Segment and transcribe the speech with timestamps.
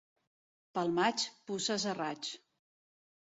[0.77, 2.31] Pel maig, puces a raig.